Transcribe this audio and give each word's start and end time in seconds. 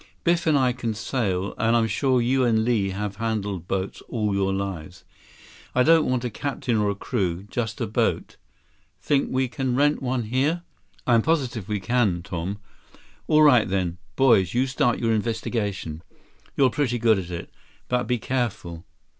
Biff 0.23 0.47
and 0.47 0.57
I 0.57 0.73
can 0.73 0.95
sail, 0.95 1.53
and 1.59 1.75
I'm 1.75 1.85
sure 1.85 2.19
you 2.23 2.43
and 2.43 2.65
Li 2.65 2.89
have 2.89 3.17
handled 3.17 3.67
boats 3.67 4.01
all 4.09 4.33
your 4.33 4.51
lives. 4.51 5.03
I 5.75 5.83
don't 5.83 6.09
want 6.09 6.25
a 6.25 6.31
captain 6.31 6.75
or 6.77 6.89
a 6.89 6.95
crew. 6.95 7.43
Just 7.51 7.79
a 7.79 7.85
boat. 7.85 8.37
Think 8.99 9.29
we 9.29 9.47
can 9.47 9.75
rent 9.75 10.01
one 10.01 10.23
here?" 10.23 10.63
"I'm 11.05 11.21
positive 11.21 11.67
we 11.69 11.79
can, 11.79 12.23
Tom." 12.23 12.57
"All 13.27 13.43
right 13.43 13.69
then. 13.69 13.99
Boys, 14.15 14.55
you 14.55 14.65
start 14.65 14.97
your 14.97 15.13
investigation. 15.13 16.01
You're 16.57 16.71
pretty 16.71 16.97
good 16.97 17.19
at 17.19 17.29
it. 17.29 17.51
But 17.87 18.05
be 18.07 18.17
careful. 18.17 18.85